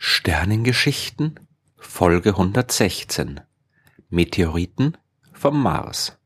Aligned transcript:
Sternengeschichten 0.00 1.40
Folge 1.76 2.30
116 2.30 3.40
Meteoriten 4.10 4.96
vom 5.32 5.60
Mars 5.60 6.16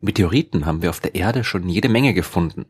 Meteoriten 0.00 0.66
haben 0.66 0.82
wir 0.82 0.90
auf 0.90 1.00
der 1.00 1.16
Erde 1.16 1.42
schon 1.42 1.68
jede 1.68 1.88
Menge 1.88 2.14
gefunden. 2.14 2.66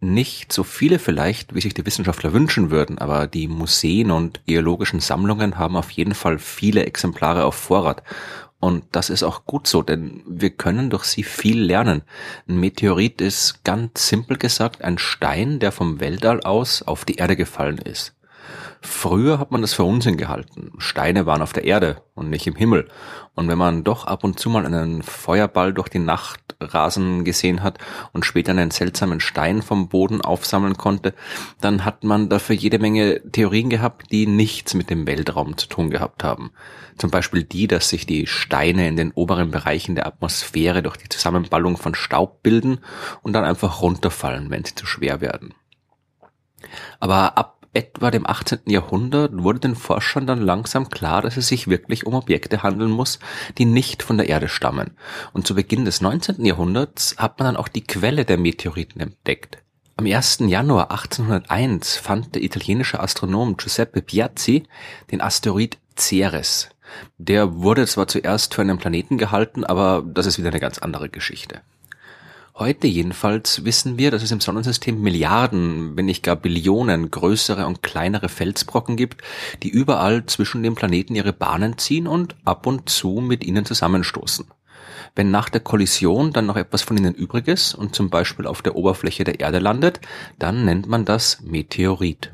Nicht 0.00 0.54
so 0.54 0.64
viele 0.64 0.98
vielleicht, 0.98 1.54
wie 1.54 1.60
sich 1.60 1.74
die 1.74 1.84
Wissenschaftler 1.84 2.32
wünschen 2.32 2.70
würden, 2.70 2.96
aber 2.96 3.26
die 3.26 3.46
Museen 3.46 4.10
und 4.10 4.40
geologischen 4.46 5.00
Sammlungen 5.00 5.58
haben 5.58 5.76
auf 5.76 5.90
jeden 5.90 6.14
Fall 6.14 6.38
viele 6.38 6.86
Exemplare 6.86 7.44
auf 7.44 7.54
Vorrat. 7.54 8.02
Und 8.58 8.84
das 8.92 9.10
ist 9.10 9.22
auch 9.22 9.44
gut 9.44 9.66
so, 9.66 9.82
denn 9.82 10.22
wir 10.26 10.48
können 10.48 10.88
durch 10.88 11.04
sie 11.04 11.24
viel 11.24 11.60
lernen. 11.60 12.04
Ein 12.48 12.58
Meteorit 12.58 13.20
ist 13.20 13.64
ganz 13.64 14.08
simpel 14.08 14.38
gesagt 14.38 14.80
ein 14.80 14.96
Stein, 14.96 15.58
der 15.58 15.72
vom 15.72 16.00
Weltall 16.00 16.40
aus 16.40 16.80
auf 16.80 17.04
die 17.04 17.16
Erde 17.16 17.36
gefallen 17.36 17.76
ist. 17.76 18.14
Früher 18.84 19.38
hat 19.38 19.52
man 19.52 19.60
das 19.60 19.74
für 19.74 19.84
Unsinn 19.84 20.16
gehalten. 20.16 20.72
Steine 20.78 21.24
waren 21.24 21.40
auf 21.40 21.52
der 21.52 21.64
Erde 21.64 22.02
und 22.14 22.30
nicht 22.30 22.48
im 22.48 22.56
Himmel. 22.56 22.88
Und 23.34 23.46
wenn 23.48 23.58
man 23.58 23.84
doch 23.84 24.06
ab 24.06 24.24
und 24.24 24.40
zu 24.40 24.50
mal 24.50 24.66
einen 24.66 25.04
Feuerball 25.04 25.72
durch 25.72 25.88
die 25.88 26.00
Nacht 26.00 26.40
rasen 26.60 27.24
gesehen 27.24 27.62
hat 27.62 27.78
und 28.12 28.26
später 28.26 28.50
einen 28.50 28.72
seltsamen 28.72 29.20
Stein 29.20 29.62
vom 29.62 29.88
Boden 29.88 30.20
aufsammeln 30.20 30.76
konnte, 30.76 31.14
dann 31.60 31.84
hat 31.84 32.02
man 32.02 32.28
dafür 32.28 32.56
jede 32.56 32.80
Menge 32.80 33.22
Theorien 33.30 33.70
gehabt, 33.70 34.10
die 34.10 34.26
nichts 34.26 34.74
mit 34.74 34.90
dem 34.90 35.06
Weltraum 35.06 35.56
zu 35.56 35.68
tun 35.68 35.90
gehabt 35.90 36.24
haben. 36.24 36.50
Zum 36.98 37.10
Beispiel 37.10 37.44
die, 37.44 37.68
dass 37.68 37.88
sich 37.88 38.04
die 38.04 38.26
Steine 38.26 38.88
in 38.88 38.96
den 38.96 39.12
oberen 39.12 39.52
Bereichen 39.52 39.94
der 39.94 40.06
Atmosphäre 40.06 40.82
durch 40.82 40.96
die 40.96 41.08
Zusammenballung 41.08 41.76
von 41.76 41.94
Staub 41.94 42.42
bilden 42.42 42.80
und 43.22 43.32
dann 43.32 43.44
einfach 43.44 43.80
runterfallen, 43.80 44.50
wenn 44.50 44.64
sie 44.64 44.74
zu 44.74 44.86
schwer 44.86 45.20
werden. 45.20 45.54
Aber 47.00 47.38
ab 47.38 47.61
etwa 47.72 48.10
dem 48.10 48.26
18. 48.26 48.60
Jahrhundert 48.66 49.32
wurde 49.34 49.60
den 49.60 49.76
Forschern 49.76 50.26
dann 50.26 50.40
langsam 50.40 50.90
klar, 50.90 51.22
dass 51.22 51.36
es 51.36 51.48
sich 51.48 51.68
wirklich 51.68 52.06
um 52.06 52.14
Objekte 52.14 52.62
handeln 52.62 52.90
muss, 52.90 53.18
die 53.58 53.64
nicht 53.64 54.02
von 54.02 54.18
der 54.18 54.28
Erde 54.28 54.48
stammen. 54.48 54.96
Und 55.32 55.46
zu 55.46 55.54
Beginn 55.54 55.84
des 55.84 56.00
19. 56.00 56.44
Jahrhunderts 56.44 57.16
hat 57.18 57.38
man 57.38 57.46
dann 57.46 57.56
auch 57.56 57.68
die 57.68 57.84
Quelle 57.84 58.24
der 58.24 58.38
Meteoriten 58.38 59.00
entdeckt. 59.00 59.58
Am 59.96 60.06
1. 60.06 60.38
Januar 60.46 60.90
1801 60.90 61.96
fand 61.96 62.34
der 62.34 62.42
italienische 62.42 63.00
Astronom 63.00 63.56
Giuseppe 63.56 64.02
Piazzi 64.02 64.64
den 65.10 65.20
Asteroid 65.20 65.78
Ceres. 65.96 66.70
Der 67.18 67.54
wurde 67.56 67.86
zwar 67.86 68.08
zuerst 68.08 68.54
für 68.54 68.62
einen 68.62 68.78
Planeten 68.78 69.18
gehalten, 69.18 69.64
aber 69.64 70.02
das 70.06 70.26
ist 70.26 70.38
wieder 70.38 70.48
eine 70.48 70.60
ganz 70.60 70.78
andere 70.78 71.08
Geschichte. 71.08 71.60
Heute 72.54 72.86
jedenfalls 72.86 73.64
wissen 73.64 73.96
wir, 73.96 74.10
dass 74.10 74.22
es 74.22 74.30
im 74.30 74.40
Sonnensystem 74.40 75.00
Milliarden, 75.00 75.96
wenn 75.96 76.04
nicht 76.04 76.22
gar 76.22 76.36
Billionen 76.36 77.10
größere 77.10 77.66
und 77.66 77.82
kleinere 77.82 78.28
Felsbrocken 78.28 78.96
gibt, 78.96 79.22
die 79.62 79.70
überall 79.70 80.26
zwischen 80.26 80.62
den 80.62 80.74
Planeten 80.74 81.14
ihre 81.14 81.32
Bahnen 81.32 81.78
ziehen 81.78 82.06
und 82.06 82.36
ab 82.44 82.66
und 82.66 82.90
zu 82.90 83.22
mit 83.22 83.42
ihnen 83.42 83.64
zusammenstoßen. 83.64 84.44
Wenn 85.14 85.30
nach 85.30 85.48
der 85.48 85.62
Kollision 85.62 86.34
dann 86.34 86.44
noch 86.44 86.56
etwas 86.56 86.82
von 86.82 86.98
ihnen 86.98 87.14
übrig 87.14 87.48
ist 87.48 87.74
und 87.74 87.94
zum 87.94 88.10
Beispiel 88.10 88.46
auf 88.46 88.60
der 88.60 88.76
Oberfläche 88.76 89.24
der 89.24 89.40
Erde 89.40 89.58
landet, 89.58 90.00
dann 90.38 90.66
nennt 90.66 90.86
man 90.86 91.06
das 91.06 91.40
Meteorit. 91.40 92.32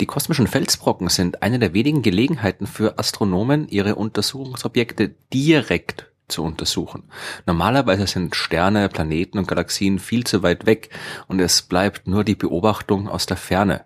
Die 0.00 0.06
kosmischen 0.06 0.48
Felsbrocken 0.48 1.08
sind 1.08 1.42
eine 1.42 1.60
der 1.60 1.74
wenigen 1.74 2.02
Gelegenheiten 2.02 2.66
für 2.66 2.98
Astronomen, 2.98 3.68
ihre 3.68 3.94
Untersuchungsobjekte 3.94 5.14
direkt 5.32 6.11
zu 6.32 6.42
untersuchen. 6.42 7.04
Normalerweise 7.46 8.06
sind 8.06 8.34
Sterne, 8.34 8.88
Planeten 8.88 9.38
und 9.38 9.46
Galaxien 9.46 9.98
viel 9.98 10.24
zu 10.24 10.42
weit 10.42 10.66
weg 10.66 10.90
und 11.28 11.40
es 11.40 11.62
bleibt 11.62 12.08
nur 12.08 12.24
die 12.24 12.34
Beobachtung 12.34 13.08
aus 13.08 13.26
der 13.26 13.36
Ferne. 13.36 13.84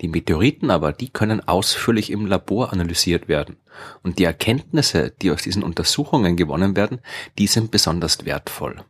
Die 0.00 0.08
Meteoriten 0.08 0.70
aber, 0.70 0.92
die 0.92 1.10
können 1.10 1.46
ausführlich 1.46 2.10
im 2.10 2.26
Labor 2.26 2.72
analysiert 2.72 3.28
werden. 3.28 3.56
Und 4.02 4.18
die 4.18 4.24
Erkenntnisse, 4.24 5.12
die 5.20 5.30
aus 5.30 5.42
diesen 5.42 5.62
Untersuchungen 5.62 6.36
gewonnen 6.36 6.76
werden, 6.76 7.00
die 7.36 7.48
sind 7.48 7.70
besonders 7.70 8.24
wertvoll. 8.24 8.84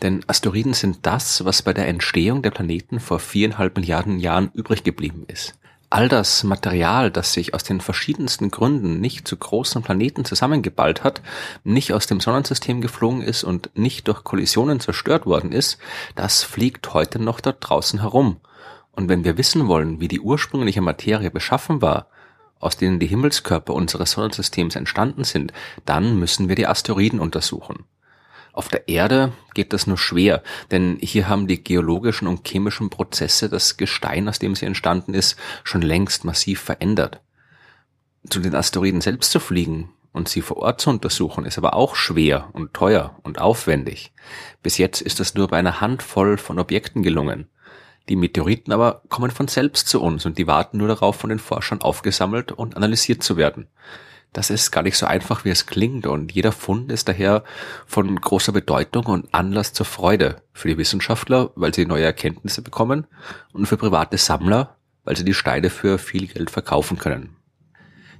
Denn 0.00 0.22
Asteroiden 0.28 0.74
sind 0.74 1.06
das, 1.06 1.44
was 1.44 1.62
bei 1.62 1.72
der 1.72 1.88
Entstehung 1.88 2.42
der 2.42 2.52
Planeten 2.52 3.00
vor 3.00 3.18
viereinhalb 3.18 3.76
Milliarden 3.76 4.20
Jahren 4.20 4.50
übrig 4.54 4.84
geblieben 4.84 5.24
ist 5.26 5.58
all 5.90 6.08
das 6.08 6.44
Material, 6.44 7.10
das 7.10 7.32
sich 7.32 7.54
aus 7.54 7.64
den 7.64 7.80
verschiedensten 7.80 8.50
Gründen 8.50 9.00
nicht 9.00 9.26
zu 9.26 9.36
großen 9.36 9.82
Planeten 9.82 10.24
zusammengeballt 10.24 11.02
hat, 11.02 11.22
nicht 11.64 11.92
aus 11.92 12.06
dem 12.06 12.20
Sonnensystem 12.20 12.80
geflogen 12.80 13.22
ist 13.22 13.44
und 13.44 13.70
nicht 13.74 14.08
durch 14.08 14.24
Kollisionen 14.24 14.80
zerstört 14.80 15.24
worden 15.24 15.52
ist, 15.52 15.78
das 16.14 16.42
fliegt 16.42 16.92
heute 16.92 17.18
noch 17.18 17.40
dort 17.40 17.56
draußen 17.60 18.00
herum. 18.00 18.38
Und 18.92 19.08
wenn 19.08 19.24
wir 19.24 19.38
wissen 19.38 19.68
wollen, 19.68 20.00
wie 20.00 20.08
die 20.08 20.20
ursprüngliche 20.20 20.80
Materie 20.80 21.30
beschaffen 21.30 21.80
war, 21.80 22.08
aus 22.60 22.76
denen 22.76 22.98
die 22.98 23.06
Himmelskörper 23.06 23.72
unseres 23.72 24.12
Sonnensystems 24.12 24.76
entstanden 24.76 25.24
sind, 25.24 25.52
dann 25.84 26.18
müssen 26.18 26.48
wir 26.48 26.56
die 26.56 26.66
Asteroiden 26.66 27.20
untersuchen. 27.20 27.84
Auf 28.58 28.66
der 28.66 28.88
Erde 28.88 29.30
geht 29.54 29.72
das 29.72 29.86
nur 29.86 29.98
schwer, 29.98 30.42
denn 30.72 30.98
hier 31.00 31.28
haben 31.28 31.46
die 31.46 31.62
geologischen 31.62 32.26
und 32.26 32.44
chemischen 32.44 32.90
Prozesse 32.90 33.48
das 33.48 33.76
Gestein, 33.76 34.28
aus 34.28 34.40
dem 34.40 34.56
sie 34.56 34.66
entstanden 34.66 35.14
ist, 35.14 35.36
schon 35.62 35.80
längst 35.80 36.24
massiv 36.24 36.60
verändert. 36.60 37.20
Zu 38.28 38.40
den 38.40 38.56
Asteroiden 38.56 39.00
selbst 39.00 39.30
zu 39.30 39.38
fliegen 39.38 39.90
und 40.12 40.28
sie 40.28 40.42
vor 40.42 40.56
Ort 40.56 40.80
zu 40.80 40.90
untersuchen, 40.90 41.44
ist 41.44 41.56
aber 41.56 41.74
auch 41.74 41.94
schwer 41.94 42.48
und 42.52 42.74
teuer 42.74 43.14
und 43.22 43.40
aufwendig. 43.40 44.10
Bis 44.60 44.76
jetzt 44.76 45.02
ist 45.02 45.20
das 45.20 45.36
nur 45.36 45.46
bei 45.46 45.58
einer 45.58 45.80
Handvoll 45.80 46.36
von 46.36 46.58
Objekten 46.58 47.04
gelungen. 47.04 47.46
Die 48.08 48.16
Meteoriten 48.16 48.72
aber 48.72 49.02
kommen 49.08 49.30
von 49.30 49.46
selbst 49.46 49.86
zu 49.86 50.02
uns 50.02 50.26
und 50.26 50.36
die 50.36 50.48
warten 50.48 50.78
nur 50.78 50.88
darauf, 50.88 51.14
von 51.14 51.30
den 51.30 51.38
Forschern 51.38 51.80
aufgesammelt 51.80 52.50
und 52.50 52.76
analysiert 52.76 53.22
zu 53.22 53.36
werden 53.36 53.68
das 54.32 54.50
ist 54.50 54.70
gar 54.70 54.82
nicht 54.82 54.96
so 54.96 55.06
einfach, 55.06 55.44
wie 55.44 55.50
es 55.50 55.66
klingt 55.66 56.06
und 56.06 56.32
jeder 56.32 56.52
Fund 56.52 56.92
ist 56.92 57.08
daher 57.08 57.44
von 57.86 58.20
großer 58.20 58.52
Bedeutung 58.52 59.06
und 59.06 59.32
Anlass 59.32 59.72
zur 59.72 59.86
Freude 59.86 60.42
für 60.52 60.68
die 60.68 60.78
Wissenschaftler, 60.78 61.50
weil 61.54 61.74
sie 61.74 61.86
neue 61.86 62.04
Erkenntnisse 62.04 62.62
bekommen 62.62 63.06
und 63.52 63.66
für 63.66 63.76
private 63.76 64.18
Sammler, 64.18 64.76
weil 65.04 65.16
sie 65.16 65.24
die 65.24 65.34
Steine 65.34 65.70
für 65.70 65.98
viel 65.98 66.26
Geld 66.26 66.50
verkaufen 66.50 66.98
können. 66.98 67.36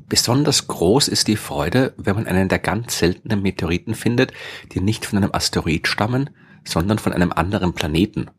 Besonders 0.08 0.66
groß 0.66 1.08
ist 1.08 1.28
die 1.28 1.36
Freude, 1.36 1.92
wenn 1.98 2.16
man 2.16 2.26
einen 2.26 2.48
der 2.48 2.58
ganz 2.58 2.98
seltenen 2.98 3.42
Meteoriten 3.42 3.94
findet, 3.94 4.32
die 4.72 4.80
nicht 4.80 5.04
von 5.04 5.18
einem 5.18 5.34
Asteroid 5.34 5.86
stammen, 5.86 6.30
sondern 6.64 6.98
von 6.98 7.12
einem 7.12 7.32
anderen 7.32 7.74
Planeten. 7.74 8.30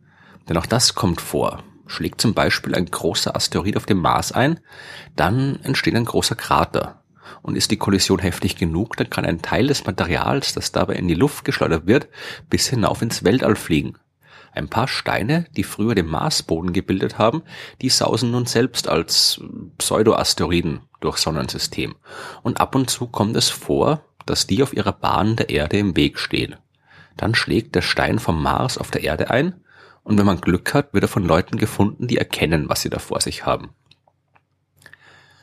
Denn 0.48 0.58
auch 0.58 0.66
das 0.66 0.96
kommt 0.96 1.22
vor. 1.22 1.64
Schlägt 1.86 2.22
zum 2.22 2.34
Beispiel 2.34 2.74
ein 2.74 2.88
großer 2.88 3.36
Asteroid 3.36 3.78
auf 3.78 3.86
dem 3.86 4.00
Mars 4.00 4.32
ein, 4.32 4.60
dann 5.16 5.60
entsteht 5.62 5.96
ein 5.96 6.06
großer 6.06 6.36
Krater. 6.36 6.99
Und 7.42 7.56
ist 7.56 7.72
die 7.72 7.78
Kollision 7.78 8.20
heftig 8.20 8.56
genug, 8.56 8.98
dann 8.98 9.10
kann 9.10 9.26
ein 9.26 9.42
Teil 9.42 9.68
des 9.68 9.86
Materials, 9.86 10.54
das 10.54 10.72
dabei 10.72 10.96
in 10.96 11.08
die 11.08 11.16
Luft 11.16 11.46
geschleudert 11.46 11.88
wird, 11.88 12.08
bis 12.50 12.68
hinauf 12.68 13.02
ins 13.02 13.24
Weltall 13.24 13.56
fliegen. 13.56 13.98
Ein 14.52 14.68
paar 14.68 14.88
Steine, 14.88 15.46
die 15.56 15.64
früher 15.64 15.96
den 15.96 16.08
Marsboden 16.08 16.74
gebildet 16.74 17.18
haben, 17.18 17.44
die 17.82 17.90
sausen 17.90 18.32
nun 18.32 18.46
selbst 18.46 18.88
als 18.88 19.42
Pseudoasteroiden 19.78 20.82
durchs 21.00 21.22
Sonnensystem. 21.22 21.96
Und 22.42 22.60
ab 22.60 22.76
und 22.76 22.90
zu 22.90 23.08
kommt 23.08 23.36
es 23.36 23.50
vor, 23.50 24.04
dass 24.26 24.48
die 24.48 24.64
auf 24.64 24.74
ihrer 24.74 24.94
Bahn 24.94 25.36
der 25.36 25.50
Erde 25.50 25.78
im 25.78 25.96
Weg 25.96 26.20
stehen. 26.20 26.56
Dann 27.16 27.36
schlägt 27.36 27.76
der 27.76 27.82
Stein 27.82 28.20
vom 28.20 28.42
Mars 28.42 28.78
auf 28.78 28.92
der 28.92 29.04
Erde 29.04 29.30
ein, 29.30 29.56
und 30.04 30.18
wenn 30.18 30.26
man 30.26 30.42
Glück 30.42 30.74
hat, 30.74 30.94
wird 30.94 31.04
er 31.04 31.10
von 31.10 31.26
Leuten 31.26 31.58
gefunden, 31.58 32.08
die 32.08 32.18
erkennen, 32.18 32.70
was 32.70 32.82
sie 32.82 32.90
da 32.90 32.98
vor 32.98 33.22
sich 33.22 33.46
haben. 33.46 33.70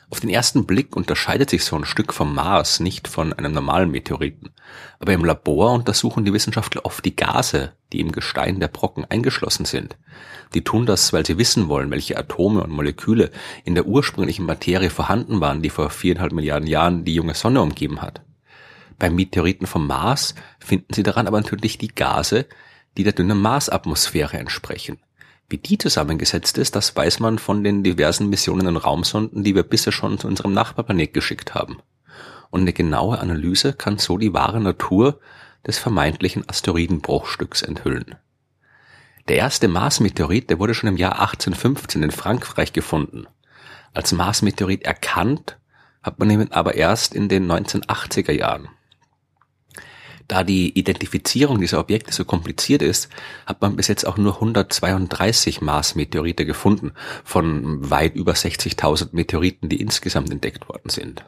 Auf 0.09 0.21
den 0.21 0.29
ersten 0.29 0.65
Blick 0.65 0.95
unterscheidet 0.95 1.49
sich 1.49 1.65
so 1.65 1.75
ein 1.75 1.83
Stück 1.83 2.13
vom 2.13 2.33
Mars 2.33 2.79
nicht 2.79 3.09
von 3.09 3.33
einem 3.33 3.51
normalen 3.51 3.91
Meteoriten. 3.91 4.51
Aber 4.99 5.11
im 5.11 5.25
Labor 5.25 5.73
untersuchen 5.73 6.23
die 6.23 6.31
Wissenschaftler 6.31 6.85
oft 6.85 7.03
die 7.03 7.15
Gase, 7.15 7.73
die 7.91 7.99
im 7.99 8.13
Gestein 8.13 8.61
der 8.61 8.69
Brocken 8.69 9.03
eingeschlossen 9.03 9.65
sind. 9.65 9.97
Die 10.53 10.63
tun 10.63 10.85
das, 10.85 11.11
weil 11.11 11.25
sie 11.25 11.37
wissen 11.37 11.67
wollen, 11.67 11.91
welche 11.91 12.17
Atome 12.17 12.63
und 12.63 12.71
Moleküle 12.71 13.31
in 13.65 13.75
der 13.75 13.85
ursprünglichen 13.85 14.45
Materie 14.45 14.89
vorhanden 14.89 15.41
waren, 15.41 15.61
die 15.61 15.69
vor 15.69 15.89
viereinhalb 15.89 16.31
Milliarden 16.31 16.67
Jahren 16.67 17.03
die 17.03 17.13
junge 17.13 17.33
Sonne 17.33 17.61
umgeben 17.61 18.01
hat. 18.01 18.21
Beim 18.97 19.13
Meteoriten 19.13 19.67
vom 19.67 19.87
Mars 19.87 20.35
finden 20.59 20.93
sie 20.93 21.03
daran 21.03 21.27
aber 21.27 21.41
natürlich 21.41 21.77
die 21.77 21.93
Gase, 21.93 22.45
die 22.97 23.03
der 23.03 23.13
dünnen 23.13 23.41
Marsatmosphäre 23.41 24.37
entsprechen. 24.37 24.99
Wie 25.49 25.57
die 25.57 25.77
zusammengesetzt 25.77 26.57
ist, 26.57 26.75
das 26.75 26.93
weiß 26.93 27.21
man 27.21 27.39
von 27.39 27.63
den 27.63 27.81
diversen 27.81 28.29
Missionen 28.29 28.67
und 28.67 28.77
Raumsonden, 28.77 29.43
die 29.43 29.55
wir 29.55 29.63
bisher 29.63 29.93
schon 29.93 30.19
zu 30.19 30.27
unserem 30.27 30.51
Nachbarplanet 30.51 31.13
geschickt 31.13 31.55
haben. 31.55 31.77
Und 32.49 32.61
eine 32.61 32.73
genaue 32.73 33.19
Analyse 33.19 33.73
kann 33.73 33.97
so 33.97 34.17
die 34.17 34.33
wahre 34.33 34.59
Natur 34.59 35.19
des 35.65 35.77
vermeintlichen 35.77 36.47
Asteroidenbruchstücks 36.49 37.61
enthüllen. 37.61 38.15
Der 39.29 39.37
erste 39.37 39.67
Mars-Meteorit, 39.69 40.49
der 40.49 40.59
wurde 40.59 40.73
schon 40.73 40.89
im 40.89 40.97
Jahr 40.97 41.19
1815 41.19 42.03
in 42.03 42.11
Frankreich 42.11 42.73
gefunden. 42.73 43.27
Als 43.93 44.11
Mars-Meteorit 44.11 44.83
erkannt 44.83 45.57
hat 46.03 46.19
man 46.19 46.29
ihn 46.29 46.51
aber 46.51 46.75
erst 46.75 47.13
in 47.13 47.29
den 47.29 47.49
1980er 47.49 48.31
Jahren. 48.31 48.69
Da 50.27 50.43
die 50.43 50.77
Identifizierung 50.77 51.59
dieser 51.61 51.79
Objekte 51.79 52.11
so 52.11 52.25
kompliziert 52.25 52.81
ist, 52.81 53.09
hat 53.45 53.61
man 53.61 53.77
bis 53.77 53.87
jetzt 53.87 54.05
auch 54.05 54.17
nur 54.17 54.35
132 54.35 55.61
Mars-Meteorite 55.61 56.45
gefunden 56.45 56.91
von 57.23 57.89
weit 57.89 58.15
über 58.15 58.33
60.000 58.33 59.09
Meteoriten, 59.13 59.69
die 59.69 59.79
insgesamt 59.79 60.29
entdeckt 60.29 60.67
worden 60.67 60.89
sind. 60.89 61.23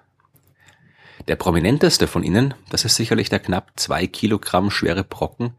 Der 1.29 1.37
prominenteste 1.37 2.07
von 2.07 2.23
ihnen, 2.23 2.53
das 2.69 2.85
ist 2.85 2.95
sicherlich 2.95 3.29
der 3.29 3.39
knapp 3.39 3.71
zwei 3.77 4.05
Kilogramm 4.07 4.69
schwere 4.69 5.03
Brocken, 5.03 5.53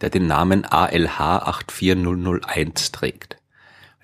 der 0.00 0.10
den 0.10 0.26
Namen 0.26 0.64
ALH 0.64 1.18
84001 1.18 2.92
trägt. 2.92 3.38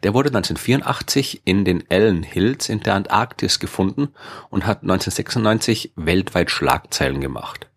Der 0.03 0.15
wurde 0.15 0.31
1984 0.31 1.43
in 1.45 1.65
den 1.65 1.85
Allen 1.91 2.23
Hills 2.23 2.69
in 2.69 2.81
der 2.81 2.95
Antarktis 2.95 3.61
gefunden 3.61 4.09
und 4.49 4.67
hat 4.67 4.83
1996 4.83 5.93
weltweit 5.95 6.51
Schlagzeilen 6.51 7.21
gemacht. 7.21 7.70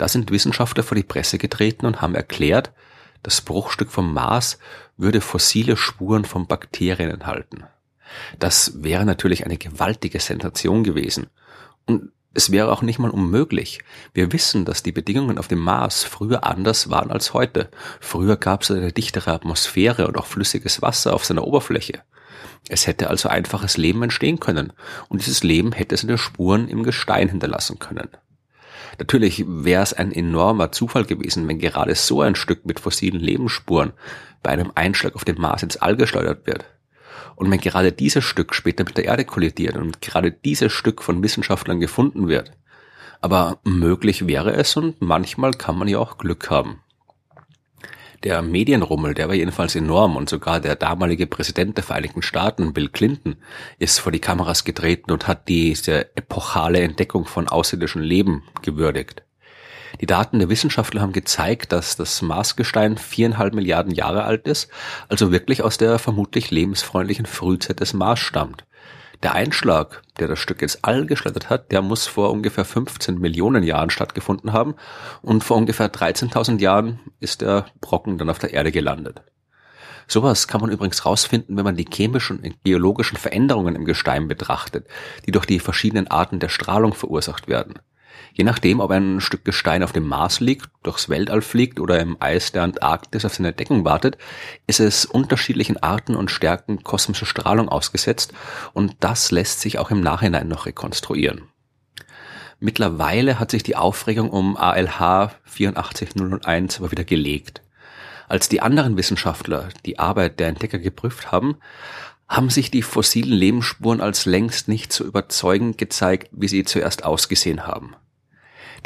Da 0.00 0.08
sind 0.08 0.30
Wissenschaftler 0.30 0.82
vor 0.82 0.96
die 0.96 1.02
Presse 1.02 1.36
getreten 1.36 1.84
und 1.84 2.00
haben 2.00 2.14
erklärt, 2.14 2.72
das 3.22 3.42
Bruchstück 3.42 3.90
vom 3.90 4.14
Mars 4.14 4.58
würde 4.96 5.20
fossile 5.20 5.76
Spuren 5.76 6.24
von 6.24 6.46
Bakterien 6.46 7.10
enthalten. 7.10 7.64
Das 8.38 8.82
wäre 8.82 9.04
natürlich 9.04 9.44
eine 9.44 9.58
gewaltige 9.58 10.18
Sensation 10.18 10.84
gewesen. 10.84 11.26
Und 11.84 12.12
es 12.32 12.50
wäre 12.50 12.72
auch 12.72 12.80
nicht 12.80 12.98
mal 12.98 13.10
unmöglich. 13.10 13.80
Wir 14.14 14.32
wissen, 14.32 14.64
dass 14.64 14.82
die 14.82 14.92
Bedingungen 14.92 15.36
auf 15.36 15.48
dem 15.48 15.58
Mars 15.58 16.02
früher 16.02 16.44
anders 16.44 16.88
waren 16.88 17.10
als 17.10 17.34
heute. 17.34 17.70
Früher 18.00 18.38
gab 18.38 18.62
es 18.62 18.70
eine 18.70 18.92
dichtere 18.92 19.34
Atmosphäre 19.34 20.08
und 20.08 20.16
auch 20.16 20.24
flüssiges 20.24 20.80
Wasser 20.80 21.12
auf 21.12 21.26
seiner 21.26 21.46
Oberfläche. 21.46 22.00
Es 22.70 22.86
hätte 22.86 23.10
also 23.10 23.28
einfaches 23.28 23.76
Leben 23.76 24.02
entstehen 24.02 24.40
können, 24.40 24.72
und 25.10 25.20
dieses 25.20 25.42
Leben 25.42 25.72
hätte 25.72 25.98
seine 25.98 26.16
Spuren 26.16 26.68
im 26.68 26.84
Gestein 26.84 27.28
hinterlassen 27.28 27.78
können. 27.78 28.08
Natürlich 28.98 29.44
wäre 29.46 29.82
es 29.82 29.92
ein 29.92 30.12
enormer 30.12 30.72
Zufall 30.72 31.04
gewesen, 31.04 31.46
wenn 31.48 31.58
gerade 31.58 31.94
so 31.94 32.22
ein 32.22 32.34
Stück 32.34 32.66
mit 32.66 32.80
fossilen 32.80 33.20
Lebensspuren 33.20 33.92
bei 34.42 34.50
einem 34.50 34.72
Einschlag 34.74 35.14
auf 35.14 35.24
den 35.24 35.40
Mars 35.40 35.62
ins 35.62 35.76
All 35.76 35.96
geschleudert 35.96 36.46
wird. 36.46 36.64
Und 37.36 37.50
wenn 37.50 37.60
gerade 37.60 37.92
dieses 37.92 38.24
Stück 38.24 38.54
später 38.54 38.84
mit 38.84 38.96
der 38.96 39.04
Erde 39.04 39.24
kollidiert 39.24 39.76
und 39.76 40.00
gerade 40.00 40.30
dieses 40.30 40.72
Stück 40.72 41.02
von 41.02 41.22
Wissenschaftlern 41.22 41.80
gefunden 41.80 42.28
wird. 42.28 42.52
Aber 43.20 43.60
möglich 43.64 44.26
wäre 44.26 44.52
es 44.54 44.76
und 44.76 45.00
manchmal 45.00 45.52
kann 45.52 45.78
man 45.78 45.88
ja 45.88 45.98
auch 45.98 46.18
Glück 46.18 46.50
haben. 46.50 46.80
Der 48.22 48.42
Medienrummel, 48.42 49.14
der 49.14 49.28
war 49.28 49.34
jedenfalls 49.34 49.74
enorm 49.74 50.16
und 50.16 50.28
sogar 50.28 50.60
der 50.60 50.76
damalige 50.76 51.26
Präsident 51.26 51.78
der 51.78 51.84
Vereinigten 51.84 52.20
Staaten, 52.20 52.74
Bill 52.74 52.90
Clinton, 52.90 53.36
ist 53.78 53.98
vor 53.98 54.12
die 54.12 54.18
Kameras 54.18 54.64
getreten 54.64 55.10
und 55.10 55.26
hat 55.26 55.48
diese 55.48 56.14
epochale 56.16 56.80
Entdeckung 56.80 57.24
von 57.24 57.48
außerirdischem 57.48 58.02
Leben 58.02 58.42
gewürdigt. 58.60 59.22
Die 60.02 60.06
Daten 60.06 60.38
der 60.38 60.50
Wissenschaftler 60.50 61.00
haben 61.00 61.12
gezeigt, 61.12 61.72
dass 61.72 61.96
das 61.96 62.20
Marsgestein 62.20 62.98
viereinhalb 62.98 63.54
Milliarden 63.54 63.94
Jahre 63.94 64.24
alt 64.24 64.46
ist, 64.46 64.68
also 65.08 65.32
wirklich 65.32 65.62
aus 65.62 65.78
der 65.78 65.98
vermutlich 65.98 66.50
lebensfreundlichen 66.50 67.26
Frühzeit 67.26 67.80
des 67.80 67.94
Mars 67.94 68.20
stammt. 68.20 68.64
Der 69.22 69.34
Einschlag, 69.34 70.02
der 70.18 70.28
das 70.28 70.38
Stück 70.38 70.62
ins 70.62 70.82
All 70.82 71.04
geschleudert 71.04 71.50
hat, 71.50 71.72
der 71.72 71.82
muss 71.82 72.06
vor 72.06 72.30
ungefähr 72.30 72.64
15 72.64 73.18
Millionen 73.18 73.62
Jahren 73.62 73.90
stattgefunden 73.90 74.54
haben 74.54 74.74
und 75.20 75.44
vor 75.44 75.58
ungefähr 75.58 75.92
13.000 75.92 76.58
Jahren 76.58 77.00
ist 77.20 77.42
der 77.42 77.66
Brocken 77.82 78.16
dann 78.16 78.30
auf 78.30 78.38
der 78.38 78.54
Erde 78.54 78.72
gelandet. 78.72 79.22
Sowas 80.06 80.48
kann 80.48 80.62
man 80.62 80.70
übrigens 80.70 81.04
rausfinden, 81.04 81.56
wenn 81.56 81.64
man 81.64 81.76
die 81.76 81.86
chemischen 81.88 82.40
und 82.40 82.64
geologischen 82.64 83.18
Veränderungen 83.18 83.76
im 83.76 83.84
Gestein 83.84 84.26
betrachtet, 84.26 84.88
die 85.26 85.32
durch 85.32 85.46
die 85.46 85.60
verschiedenen 85.60 86.08
Arten 86.08 86.40
der 86.40 86.48
Strahlung 86.48 86.94
verursacht 86.94 87.46
werden. 87.46 87.74
Je 88.32 88.44
nachdem, 88.44 88.80
ob 88.80 88.90
ein 88.90 89.20
Stück 89.20 89.44
Gestein 89.44 89.82
auf 89.82 89.92
dem 89.92 90.06
Mars 90.06 90.40
liegt, 90.40 90.70
durchs 90.82 91.08
Weltall 91.08 91.42
fliegt 91.42 91.80
oder 91.80 91.98
im 92.00 92.16
Eis 92.20 92.52
der 92.52 92.62
Antarktis 92.62 93.24
auf 93.24 93.34
seine 93.34 93.52
Deckung 93.52 93.84
wartet, 93.84 94.18
ist 94.66 94.80
es 94.80 95.04
unterschiedlichen 95.04 95.82
Arten 95.82 96.14
und 96.14 96.30
Stärken 96.30 96.82
kosmischer 96.82 97.26
Strahlung 97.26 97.68
ausgesetzt 97.68 98.32
und 98.72 98.96
das 99.00 99.30
lässt 99.30 99.60
sich 99.60 99.78
auch 99.78 99.90
im 99.90 100.00
Nachhinein 100.00 100.48
noch 100.48 100.66
rekonstruieren. 100.66 101.48
Mittlerweile 102.60 103.40
hat 103.40 103.50
sich 103.50 103.62
die 103.62 103.76
Aufregung 103.76 104.30
um 104.30 104.56
ALH 104.56 105.32
84001 105.44 106.78
aber 106.78 106.90
wieder 106.90 107.04
gelegt. 107.04 107.62
Als 108.28 108.48
die 108.48 108.60
anderen 108.60 108.96
Wissenschaftler 108.96 109.70
die 109.86 109.98
Arbeit 109.98 110.38
der 110.38 110.48
Entdecker 110.48 110.78
geprüft 110.78 111.32
haben, 111.32 111.56
haben 112.30 112.48
sich 112.48 112.70
die 112.70 112.82
fossilen 112.82 113.32
Lebensspuren 113.32 114.00
als 114.00 114.24
längst 114.24 114.68
nicht 114.68 114.92
so 114.92 115.04
überzeugend 115.04 115.78
gezeigt, 115.78 116.30
wie 116.30 116.46
sie 116.46 116.62
zuerst 116.64 117.04
ausgesehen 117.04 117.66
haben. 117.66 117.96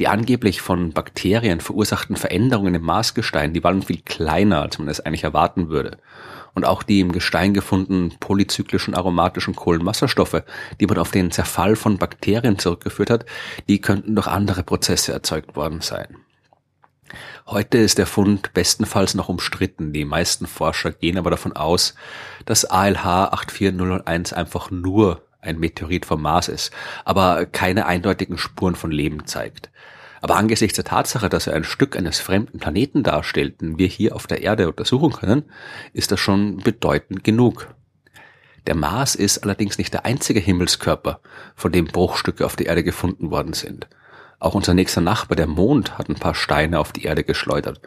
Die 0.01 0.09
angeblich 0.09 0.63
von 0.63 0.93
Bakterien 0.93 1.61
verursachten 1.61 2.17
Veränderungen 2.17 2.75
im 2.75 2.83
Marsgestein, 2.83 3.53
die 3.53 3.63
waren 3.63 3.83
viel 3.83 4.01
kleiner, 4.01 4.63
als 4.63 4.79
man 4.79 4.89
es 4.89 5.01
eigentlich 5.01 5.25
erwarten 5.25 5.69
würde. 5.69 5.99
Und 6.55 6.65
auch 6.65 6.83
die 6.83 7.01
im 7.01 7.13
Gestein 7.13 7.53
gefundenen 7.53 8.15
polyzyklischen 8.19 8.95
aromatischen 8.95 9.55
Kohlenwasserstoffe, 9.55 10.43
die 10.81 10.87
man 10.87 10.99
auf 10.99 11.11
den 11.11 11.31
Zerfall 11.31 11.77
von 11.77 11.99
Bakterien 11.99 12.59
zurückgeführt 12.59 13.11
hat, 13.11 13.27
die 13.69 13.81
könnten 13.81 14.15
durch 14.15 14.27
andere 14.27 14.63
Prozesse 14.63 15.13
erzeugt 15.13 15.55
worden 15.55 15.83
sein. 15.83 16.17
Heute 17.55 17.79
ist 17.79 17.99
der 17.99 18.09
Fund 18.09 18.53
bestenfalls 18.53 19.15
noch 19.15 19.29
umstritten. 19.29 19.93
Die 19.93 20.05
meisten 20.05 20.49
Forscher 20.49 20.91
gehen 20.91 21.17
aber 21.17 21.31
davon 21.31 21.53
aus, 21.53 21.95
dass 22.47 22.65
ALH 22.65 23.31
84001 23.33 24.33
einfach 24.33 24.73
nur 24.73 25.23
ein 25.41 25.61
Meteorit 25.61 26.05
vom 26.05 26.21
Mars 26.21 26.49
ist, 26.49 26.73
aber 27.05 27.47
keine 27.47 27.87
eindeutigen 27.87 28.39
Spuren 28.39 28.75
von 28.75 28.91
Leben 28.91 29.27
zeigt. 29.27 29.71
Aber 30.21 30.35
angesichts 30.35 30.75
der 30.75 30.85
Tatsache, 30.85 31.29
dass 31.29 31.47
er 31.47 31.55
ein 31.55 31.63
Stück 31.63 31.97
eines 31.97 32.19
fremden 32.19 32.59
Planeten 32.59 33.05
darstellt, 33.05 33.61
den 33.61 33.79
wir 33.79 33.87
hier 33.87 34.17
auf 34.17 34.27
der 34.27 34.43
Erde 34.43 34.67
untersuchen 34.67 35.13
können, 35.13 35.45
ist 35.93 36.11
das 36.11 36.19
schon 36.19 36.57
bedeutend 36.57 37.23
genug. 37.23 37.73
Der 38.67 38.75
Mars 38.75 39.15
ist 39.15 39.45
allerdings 39.45 39.79
nicht 39.79 39.95
der 39.95 40.05
einzige 40.05 40.41
Himmelskörper, 40.41 41.21
von 41.55 41.71
dem 41.71 41.85
Bruchstücke 41.85 42.45
auf 42.47 42.57
der 42.57 42.67
Erde 42.67 42.83
gefunden 42.83 43.31
worden 43.31 43.53
sind. 43.53 43.87
Auch 44.45 44.55
unser 44.55 44.75
nächster 44.75 45.01
Nachbar, 45.01 45.37
der 45.37 45.47
Mond, 45.47 45.97
hat 45.97 46.11
ein 46.11 46.17
paar 46.17 46.35
Steine 46.35 46.79
auf 46.79 46.93
die 46.93 47.05
Erde 47.05 47.25
geschleudert. 47.25 47.81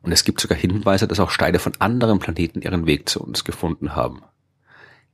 Und 0.00 0.12
es 0.12 0.22
gibt 0.22 0.40
sogar 0.40 0.56
Hinweise, 0.56 1.08
dass 1.08 1.18
auch 1.18 1.30
Steine 1.30 1.58
von 1.58 1.72
anderen 1.80 2.20
Planeten 2.20 2.62
ihren 2.62 2.86
Weg 2.86 3.08
zu 3.08 3.20
uns 3.20 3.42
gefunden 3.42 3.96
haben. 3.96 4.22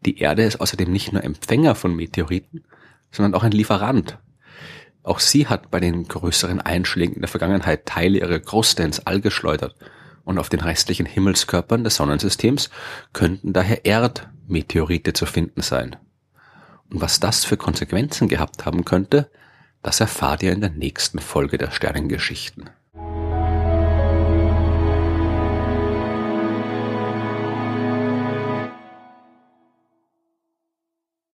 Die 0.05 0.19
Erde 0.19 0.43
ist 0.43 0.61
außerdem 0.61 0.93
nicht 0.93 1.11
nur 1.11 1.25
Empfänger 1.25 1.75
von 1.75 1.97
Meteoriten, 1.97 2.65
sondern 3.11 3.33
auch 3.33 3.45
ein 3.45 3.53
Lieferant. 3.53 4.19
Auch 5.03 5.21
sie 5.21 5.47
hat 5.47 5.71
bei 5.71 5.81
den 5.81 6.07
größeren 6.07 6.61
Einschlägen 6.61 7.15
in 7.15 7.23
der 7.23 7.29
Vergangenheit 7.29 7.87
Teile 7.87 8.19
ihrer 8.19 8.39
Kruste 8.39 8.83
ins 8.83 9.01
All 9.07 9.23
geschleudert. 9.23 9.77
Und 10.25 10.37
auf 10.37 10.51
den 10.51 10.61
restlichen 10.61 11.07
Himmelskörpern 11.07 11.83
des 11.83 11.97
Sonnensystems 11.97 12.69
könnten 13.15 13.55
daher 13.55 13.87
Erdmeteorite 13.87 15.15
zu 15.15 15.25
finden 15.25 15.63
sein. 15.63 15.97
Und 16.91 17.01
was 17.01 17.21
das 17.21 17.47
für 17.47 17.57
Konsequenzen 17.57 18.29
gehabt 18.29 18.67
haben 18.67 18.85
könnte, 18.85 19.31
das 19.83 20.01
erfahrt 20.01 20.43
ihr 20.43 20.53
in 20.53 20.61
der 20.61 20.71
nächsten 20.71 21.19
Folge 21.19 21.59
der 21.59 21.71
Sternengeschichten. 21.71 22.71